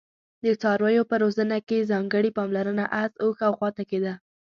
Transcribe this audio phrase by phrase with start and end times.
[0.45, 4.13] د څارویو په روزنه کې ځانګړي پاملرنه اس، اوښ او غوا ته کېده.